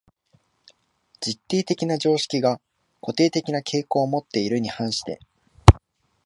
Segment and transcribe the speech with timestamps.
[1.19, 2.59] 実定的な常識が
[3.03, 5.19] 固定的な傾向をもっているに反して、